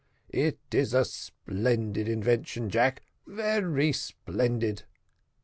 It 0.33 0.57
is 0.71 0.95
a 0.95 1.05
splendid 1.05 2.07
invention, 2.09 2.71
Jack, 2.71 3.03
very 3.27 3.91
splendid. 3.93 4.81